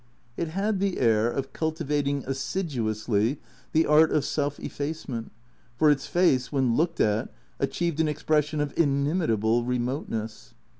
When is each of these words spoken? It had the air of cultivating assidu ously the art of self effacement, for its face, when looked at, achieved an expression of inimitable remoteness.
It 0.35 0.47
had 0.47 0.79
the 0.79 0.97
air 0.97 1.29
of 1.29 1.53
cultivating 1.53 2.23
assidu 2.23 2.89
ously 2.89 3.37
the 3.71 3.85
art 3.85 4.11
of 4.11 4.25
self 4.25 4.59
effacement, 4.59 5.31
for 5.75 5.91
its 5.91 6.07
face, 6.07 6.51
when 6.51 6.75
looked 6.75 6.99
at, 6.99 7.31
achieved 7.59 7.99
an 7.99 8.07
expression 8.07 8.61
of 8.61 8.73
inimitable 8.75 9.63
remoteness. 9.63 10.55